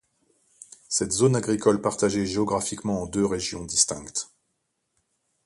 [0.89, 4.31] C'est zone agricole partagée géographiquement en deux régions distinctes.